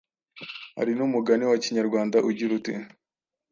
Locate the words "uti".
2.59-2.73